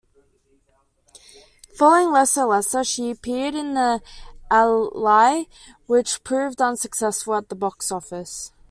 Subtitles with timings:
[1.77, 3.75] Following "Lesa Lesa", she appeared in
[4.49, 5.45] "Alai"
[5.85, 8.51] which proved unsuccessful at the box office.